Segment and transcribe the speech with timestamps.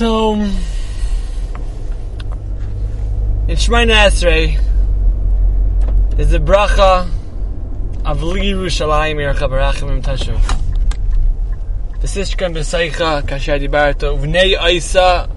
[0.00, 0.50] So, in
[3.48, 4.58] Shemona Esrei,
[6.16, 7.06] there's a bracha
[8.06, 10.40] of Li Yerushalayim Yercha Barachim Tashuv.
[11.98, 15.28] V'sishkan b'seicha kasher dibarto v'nei Isa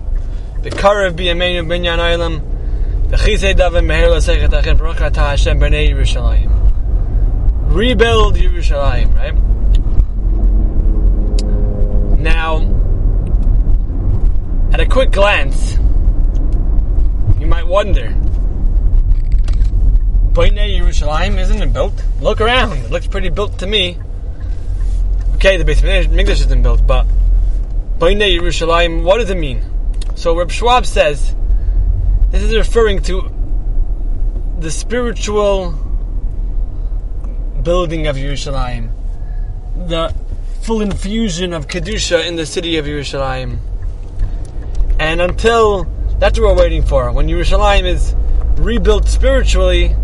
[0.62, 2.42] b'karav b'yameinu b'inyan oilam
[3.10, 6.52] v'chisei davim meher l'seicha tachin bracha ta Hashem b'nei Yerushalayim.
[7.68, 9.36] Rebuild Yerushalayim, right?
[12.18, 12.73] Now,
[14.74, 15.74] at a quick glance,
[17.40, 18.10] you might wonder,
[20.34, 21.94] Bnei Yerushalayim isn't it built?
[22.20, 24.00] Look around, it looks pretty built to me.
[25.36, 27.06] Okay, the base of English isn't built, but
[28.00, 29.64] Bnei Yerushalayim, what does it mean?
[30.16, 31.36] So Reb Schwab says,
[32.32, 33.32] this is referring to
[34.58, 35.74] the spiritual
[37.62, 38.90] building of Yerushalayim,
[39.88, 40.12] the
[40.64, 43.60] full infusion of Kedusha in the city of Yerushalayim.
[45.00, 45.86] And until
[46.20, 47.12] that's what we're waiting for.
[47.12, 48.16] When Yerushalayim is
[48.58, 49.96] rebuilt spiritually,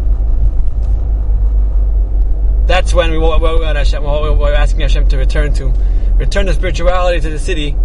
[2.66, 5.74] that's when we what we're asking Hashem to return to,
[6.18, 7.76] return the spirituality to the city,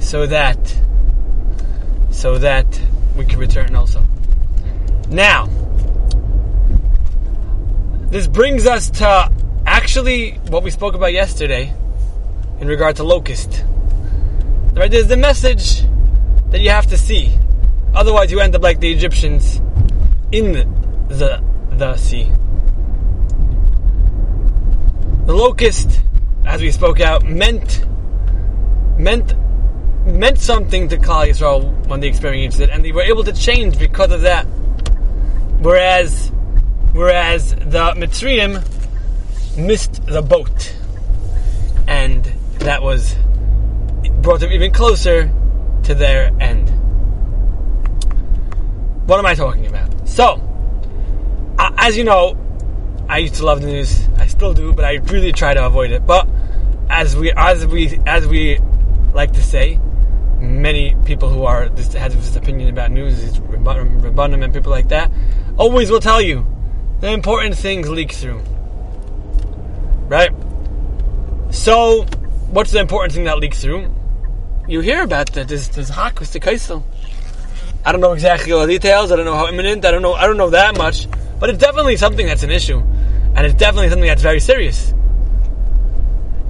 [0.00, 0.58] so that,
[2.10, 2.80] so that
[3.16, 4.04] we can return also.
[5.08, 5.48] Now,
[8.10, 9.30] this brings us to
[9.64, 11.72] actually what we spoke about yesterday
[12.60, 13.64] in regard to locust.
[14.74, 15.82] Right, there's the message
[16.52, 17.36] that you have to see.
[17.94, 19.56] Otherwise, you end up like the Egyptians
[20.30, 20.52] in
[21.08, 22.30] the, the, sea.
[25.26, 26.00] The locust,
[26.46, 27.86] as we spoke out, meant
[28.98, 29.34] meant
[30.06, 33.78] meant something to Klal Yisrael when they experienced it, and they were able to change
[33.78, 34.44] because of that.
[35.62, 36.30] Whereas,
[36.92, 38.62] whereas the Mitzrayim
[39.56, 40.76] missed the boat,
[41.86, 42.24] and
[42.58, 43.14] that was
[44.20, 45.32] brought them even closer
[45.84, 46.70] to their end.
[49.06, 50.08] What am I talking about?
[50.08, 50.40] So,
[51.58, 52.36] uh, as you know,
[53.08, 54.08] I used to love the news.
[54.16, 56.06] I still do, but I really try to avoid it.
[56.06, 56.28] But
[56.88, 58.58] as we as we as we
[59.12, 59.80] like to say,
[60.38, 64.88] many people who are this have this opinion about news, is Rabbanim and people like
[64.88, 65.10] that,
[65.56, 66.46] always will tell you
[67.00, 68.40] the important things leak through.
[70.08, 70.30] Right?
[71.50, 72.04] So,
[72.50, 73.90] what's the important thing that leaks through?
[74.72, 76.82] You hear about this this hak with the Kosel.
[77.84, 79.12] I don't know exactly all the details.
[79.12, 79.84] I don't know how imminent.
[79.84, 80.14] I don't know.
[80.14, 81.06] I don't know that much.
[81.38, 84.94] But it's definitely something that's an issue, and it's definitely something that's very serious.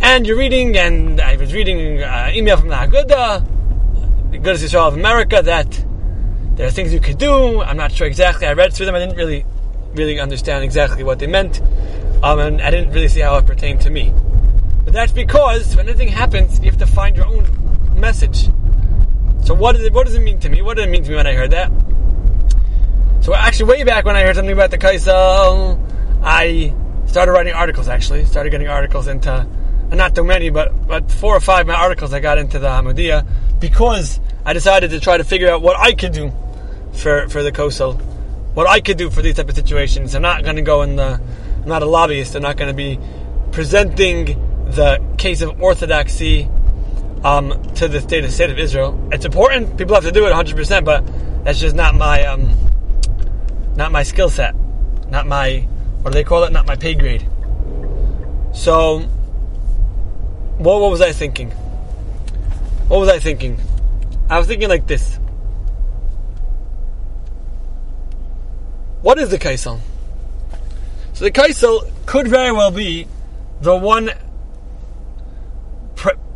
[0.03, 4.87] And you're reading, and I was reading uh, email from the Agudah, the Agudath Israel
[4.87, 5.85] of America, that
[6.55, 7.61] there are things you could do.
[7.61, 8.47] I'm not sure exactly.
[8.47, 8.95] I read through them.
[8.95, 9.45] I didn't really,
[9.95, 11.61] really understand exactly what they meant,
[12.23, 14.15] um, and I didn't really see how it pertained to me.
[14.85, 18.49] But that's because when anything happens, you have to find your own message.
[19.45, 20.63] So what does it what does it mean to me?
[20.63, 21.71] What did it mean to me when I heard that?
[23.23, 25.79] So actually, way back when I heard something about the Kosel,
[26.23, 26.75] I
[27.07, 27.89] started writing articles.
[27.89, 29.45] Actually, started getting articles into, uh,
[29.95, 32.69] not too many, but but four or five of my articles I got into the
[32.69, 33.27] Hamodia
[33.61, 36.33] because I decided to try to figure out what I could do
[36.95, 38.01] for for the Kosel,
[38.55, 40.15] what I could do for these type of situations.
[40.15, 41.21] I'm not going to go in the,
[41.63, 42.35] I'm not a lobbyist.
[42.35, 42.99] I'm not going to be
[43.53, 44.25] presenting
[44.67, 46.49] the case of orthodoxy
[47.25, 49.09] um, to the state of state of Israel.
[49.13, 49.77] It's important.
[49.79, 51.05] People have to do it 100, percent but
[51.45, 52.57] that's just not my um,
[53.77, 54.55] not my skill set,
[55.09, 55.67] not my
[56.03, 56.53] what do they call it?
[56.53, 57.27] Not my pay grade.
[58.53, 58.99] So,
[60.59, 61.51] what, what was I thinking?
[62.89, 63.59] What was I thinking?
[64.29, 65.19] I was thinking like this.
[69.03, 69.81] What is the Kosel?
[71.13, 73.07] So the Kosel could very well be
[73.61, 74.11] the one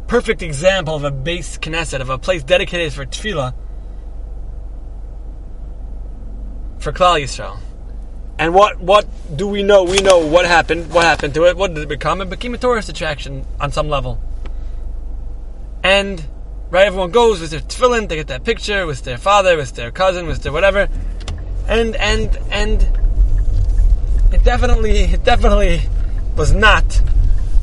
[0.07, 3.55] perfect example of a beis Knesses, of a place dedicated for tefillah
[6.79, 7.59] for Klal Yisrael.
[8.39, 9.85] And what what do we know?
[9.85, 10.93] We know what happened.
[10.93, 11.57] What happened to it?
[11.57, 12.21] What did it become?
[12.21, 14.21] It became a tourist attraction on some level.
[15.83, 16.25] And
[16.71, 18.09] right, everyone goes with their tefillin.
[18.09, 20.89] They get that picture with their father, with their cousin, with their whatever.
[21.67, 22.83] And and and
[24.33, 25.81] it definitely it definitely
[26.37, 27.03] was not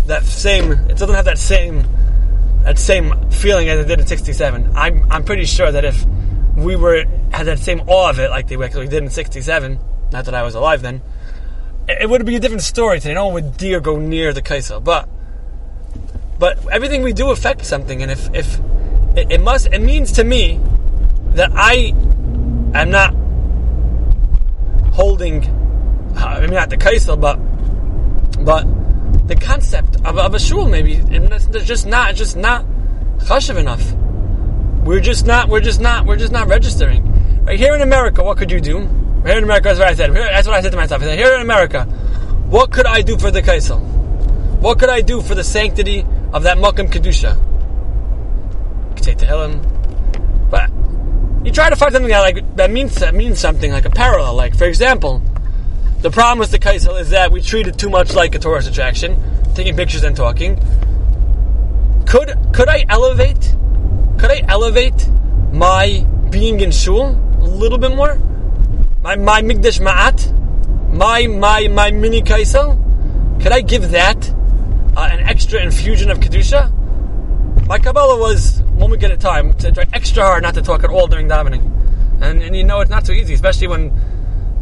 [0.07, 0.71] that same.
[0.71, 1.85] It doesn't have that same
[2.63, 4.71] that same feeling as I did in '67.
[4.75, 6.05] I'm I'm pretty sure that if
[6.55, 9.79] we were had that same awe of it like they did in '67.
[10.11, 11.01] Not that I was alive then.
[11.87, 13.15] It would be a different story today.
[13.15, 15.09] No one would dare go near the Kosel, but
[16.39, 18.59] but everything we do affects something, and if if
[19.15, 20.59] it, it must, it means to me
[21.31, 21.93] that I
[22.73, 23.13] am not
[24.93, 25.43] holding.
[26.15, 27.37] I mean, not the Kosel, but
[28.43, 28.65] but
[29.25, 32.65] the concept of, of a shul maybe it's just not it's just not
[33.23, 33.93] chashiv enough.
[34.85, 37.45] we're just not, we're just not, we're just not registering.
[37.45, 38.79] Right here in America, what could you do?
[39.25, 40.13] Here in America, that's what I said.
[40.13, 41.01] That's what I said to myself.
[41.01, 41.85] I said, here in America,
[42.49, 43.79] what could I do for the Kosel?
[44.59, 47.35] What could I do for the sanctity of that Makam Kedusha?
[48.89, 50.69] You could say Tehillim, but
[51.45, 54.35] you try to find something that like that means that means something like a parallel.
[54.35, 55.21] Like for example,
[56.03, 58.67] the problem with the Kosel is that we treat it too much like a tourist
[58.69, 59.15] attraction,
[59.55, 60.57] taking pictures and talking.
[62.05, 63.55] Could could I elevate?
[64.19, 65.07] Could I elevate
[65.53, 68.15] my being in shul a little bit more?
[69.01, 70.29] My my mikdash me'at,
[70.91, 72.77] my my my mini Kosel.
[73.41, 74.29] Could I give that
[74.97, 76.69] uh, an extra infusion of kedusha?
[77.65, 80.83] My Kabbalah was when we get a time to try extra hard not to talk
[80.83, 81.63] at all during davening,
[82.21, 83.93] and, and you know it's not so easy, especially when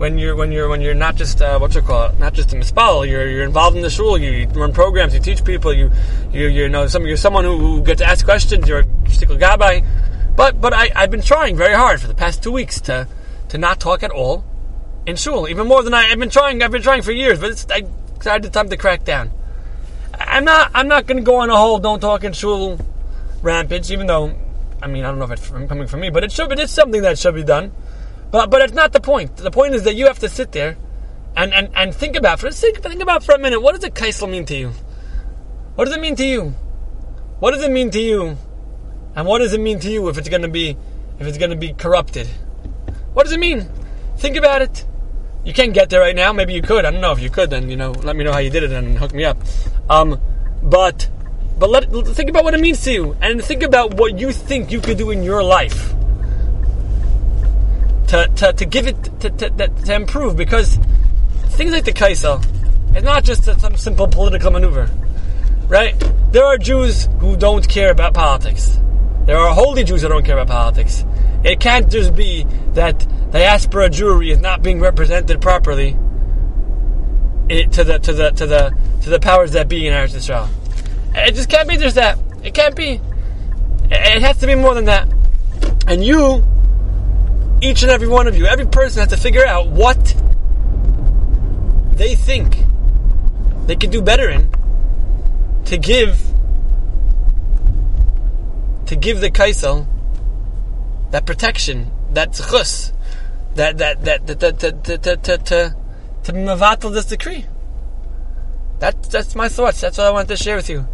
[0.02, 2.52] when you're when you're when you're not just uh, what you call it, not just
[2.54, 3.08] a mispal.
[3.08, 4.18] You're you're involved in the shul.
[4.18, 5.14] You, you, run programs.
[5.14, 5.72] You teach people.
[5.72, 5.92] You
[6.34, 8.68] you you know some you're someone who, who gets to ask questions.
[8.68, 9.86] You're a gabbai.
[10.36, 13.08] But but I I've been trying very hard for the past two weeks to
[13.50, 14.44] to not talk at all
[15.06, 15.48] in shul.
[15.48, 16.64] Even more than I, have been trying.
[16.64, 17.84] I've been trying for years, but it's I
[18.18, 19.30] decided time to crack down.
[20.20, 22.80] I'm not I'm not going to go on a whole don't talk in shul
[23.44, 24.34] rampage, even though,
[24.82, 26.72] I mean, I don't know if it's coming from me, but it should be, it's
[26.72, 27.72] something that should be done.
[28.32, 29.36] But, but it's not the point.
[29.38, 30.78] The point is that you have to sit there
[31.36, 33.84] and, and, and think about, for a think, think about for a minute, what does
[33.84, 34.72] a Kosel mean to you?
[35.76, 36.56] What does it mean to you?
[37.40, 38.38] What does it mean to you?
[39.16, 40.78] And what does it mean to you if it's going to be,
[41.20, 42.28] if it's to be corrupted?
[43.14, 43.70] What does it mean?
[44.18, 44.86] Think about it.
[45.44, 46.32] You can't get there right now.
[46.32, 46.86] Maybe you could.
[46.86, 47.50] I don't know if you could.
[47.50, 49.38] Then you know, let me know how you did it and hook me up.
[49.90, 50.22] Um,
[50.62, 51.10] but
[51.58, 54.72] but let, think about what it means to you, and think about what you think
[54.72, 55.94] you could do in your life
[58.12, 60.36] to, to, to give it to, to, to improve.
[60.36, 60.76] Because
[61.56, 62.44] things like the Kosel,
[62.94, 64.90] it's not just some simple political maneuver,
[65.68, 65.96] right?
[66.32, 68.78] There are Jews who don't care about politics.
[69.26, 71.06] There are holy Jews who don't care about politics.
[71.46, 75.92] It can't just be that diaspora Jewry is not being represented properly
[77.48, 80.50] to the to the to the to the powers that be in Eretz Israel.
[81.16, 82.20] It just can't be just that.
[82.44, 83.00] It can't be.
[83.90, 85.08] It has to be more than that.
[85.88, 86.44] And you,
[87.62, 90.16] each and every one of you, every person has to figure out what
[91.94, 92.58] they think
[93.68, 94.52] they could do better in
[95.66, 96.20] to give
[98.88, 99.86] to give the Kosel
[101.12, 102.92] that protection, that tzchus,
[103.56, 105.76] that that that that that to to to to,
[106.24, 107.46] to, mevatel this decree.
[108.80, 109.80] That that's my thoughts.
[109.82, 110.88] That's what I wanted to share with you.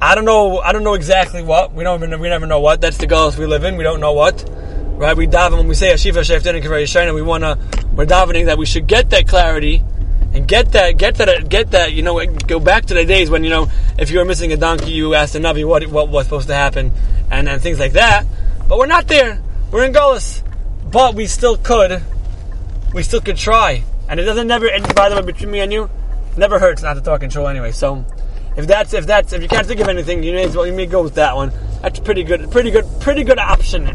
[0.00, 0.58] I don't know.
[0.58, 1.74] I don't know exactly what.
[1.74, 2.00] We don't.
[2.00, 2.80] We never know what.
[2.80, 3.76] That's the goals we live in.
[3.76, 4.48] We don't know what.
[4.96, 5.16] Right?
[5.16, 7.58] We daven when we say Hashiva Shoftenu and We wanna.
[7.94, 9.82] We're davening that we should get that clarity
[10.32, 10.96] and get that.
[10.96, 11.48] Get that.
[11.48, 11.92] Get that.
[11.92, 12.24] You know.
[12.24, 13.68] Go back to the days when you know
[13.98, 16.54] if you were missing a donkey, you asked the navi what what was supposed to
[16.54, 16.92] happen
[17.30, 18.26] and and things like that.
[18.68, 19.40] But we're not there.
[19.70, 20.42] We're in Gullus.
[20.90, 22.02] But we still could.
[22.94, 23.82] We still could try.
[24.08, 24.68] And it doesn't never.
[24.68, 25.90] And by the way, between me and you,
[26.36, 27.72] never hurts not to talk control anyway.
[27.72, 28.04] So.
[28.54, 30.74] If that's if that's if you can't think of anything, you may as well you
[30.74, 31.52] may go with that one.
[31.80, 33.86] That's pretty good, pretty good, pretty good option.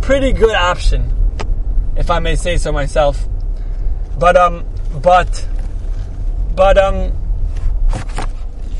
[0.00, 1.12] Pretty good option,
[1.96, 3.26] if I may say so myself.
[4.18, 4.64] But um,
[5.02, 5.46] but
[6.54, 7.12] but um,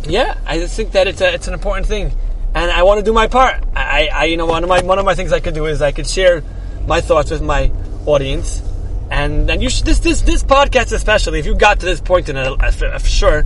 [0.05, 2.13] yeah, I just think that it's a, it's an important thing,
[2.55, 3.63] and I want to do my part.
[3.75, 5.83] I, I you know one of my one of my things I could do is
[5.83, 6.43] I could share
[6.87, 7.71] my thoughts with my
[8.07, 8.63] audience,
[9.11, 12.29] and and you should this this this podcast especially if you got to this point
[12.29, 13.45] in it, for, for sure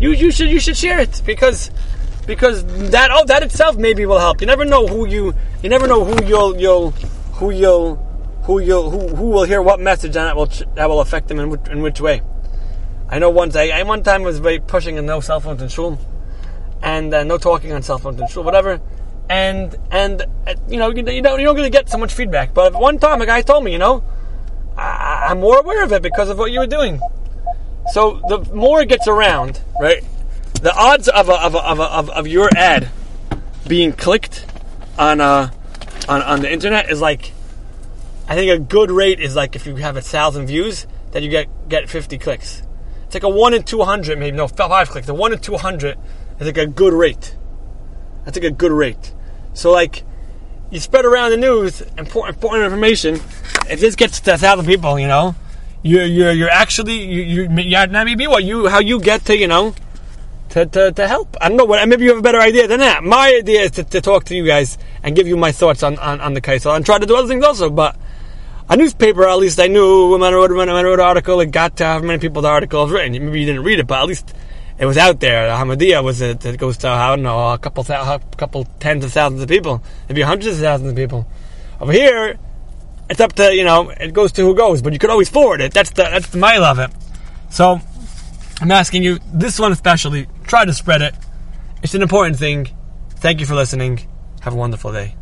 [0.00, 1.70] you you should you should share it because
[2.28, 4.40] because that oh that itself maybe will help.
[4.42, 6.90] You never know who you you never know who you'll you'll
[7.40, 7.96] who you'll
[8.42, 11.40] who you'll who, who will hear what message and that will that will affect them
[11.40, 12.20] in which, in which way.
[13.08, 15.98] I know once I, I one time was pushing a no cell phones in shul
[16.82, 18.78] and uh, no talking on cell phones in shul whatever.
[19.30, 22.52] And and uh, you know you, you don't you don't really get so much feedback.
[22.52, 24.04] But one time a guy told me you know
[24.76, 27.00] I, I'm more aware of it because of what you were doing.
[27.92, 30.04] So the more it gets around, right,
[30.60, 32.90] the odds of a, of, a, of, a, of, of your ad
[33.66, 34.46] being clicked
[34.98, 35.50] on uh
[36.08, 37.32] on on the internet is like
[38.26, 41.30] I think a good rate is like if you have a thousand views that you
[41.30, 42.62] get get fifty clicks.
[43.04, 45.06] It's like a one in two hundred, maybe no five clicks.
[45.06, 45.96] The one in two hundred
[46.38, 47.36] is like a good rate.
[48.24, 49.14] That's like a good rate.
[49.54, 50.04] So like
[50.70, 53.14] you spread around the news important important information.
[53.70, 55.34] If this gets to a thousand people, you know,
[55.82, 59.46] you're you're you're actually you you yeah maybe what you how you get to you
[59.46, 59.74] know
[60.50, 61.36] to, to, to help.
[61.40, 63.04] I don't know what maybe you have a better idea than that.
[63.04, 65.98] My idea is to, to talk to you guys and give you my thoughts on,
[65.98, 67.70] on, on the Kosel and try to do other things also.
[67.70, 67.96] But
[68.68, 71.50] a newspaper, at least I knew when I wrote, when I wrote an article, it
[71.50, 73.12] got to how many people the article was written.
[73.12, 74.34] Maybe you didn't read it, but at least
[74.78, 75.48] it was out there.
[75.50, 79.12] Hamodia was it, it goes to I don't know a couple a couple tens of
[79.12, 81.26] thousands of people, maybe hundreds of thousands of people.
[81.80, 82.38] Over here,
[83.10, 85.60] it's up to you know it goes to who goes, but you could always forward
[85.60, 85.72] it.
[85.72, 86.90] That's the that's the mile of it.
[87.50, 87.80] So
[88.60, 90.26] I'm asking you this one especially.
[90.48, 91.14] Try to spread it.
[91.82, 92.68] It's an important thing.
[93.16, 94.00] Thank you for listening.
[94.40, 95.14] Have a wonderful day.